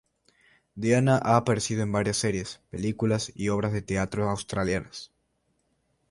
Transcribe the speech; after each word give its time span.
Diana 0.73 1.19
ha 1.21 1.35
aparecido 1.37 1.83
en 1.83 1.91
varias 1.91 2.17
series, 2.17 2.59
películas 2.71 3.31
y 3.35 3.49
obras 3.49 3.71
de 3.71 3.83
teatro 3.83 4.27
australianas. 4.31 5.11